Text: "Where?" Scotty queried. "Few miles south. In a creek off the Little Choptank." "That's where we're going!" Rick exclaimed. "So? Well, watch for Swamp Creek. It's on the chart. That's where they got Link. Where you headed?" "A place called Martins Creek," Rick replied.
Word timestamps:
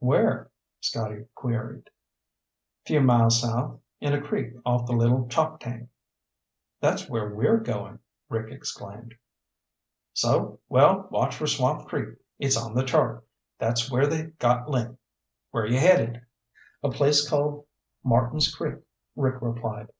"Where?" 0.00 0.50
Scotty 0.80 1.26
queried. 1.36 1.88
"Few 2.84 3.00
miles 3.00 3.40
south. 3.42 3.78
In 4.00 4.12
a 4.12 4.20
creek 4.20 4.54
off 4.66 4.86
the 4.88 4.92
Little 4.92 5.28
Choptank." 5.28 5.88
"That's 6.80 7.08
where 7.08 7.32
we're 7.32 7.58
going!" 7.58 8.00
Rick 8.28 8.52
exclaimed. 8.52 9.14
"So? 10.12 10.58
Well, 10.68 11.06
watch 11.12 11.36
for 11.36 11.46
Swamp 11.46 11.86
Creek. 11.86 12.18
It's 12.40 12.56
on 12.56 12.74
the 12.74 12.82
chart. 12.82 13.24
That's 13.60 13.88
where 13.88 14.08
they 14.08 14.24
got 14.40 14.68
Link. 14.68 14.98
Where 15.52 15.64
you 15.66 15.78
headed?" 15.78 16.26
"A 16.82 16.90
place 16.90 17.30
called 17.30 17.64
Martins 18.02 18.52
Creek," 18.52 18.80
Rick 19.14 19.36
replied. 19.42 19.92